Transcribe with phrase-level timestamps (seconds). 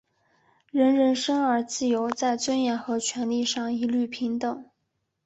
[0.71, 4.65] 人人生而自由,在尊严和权利上一律平等。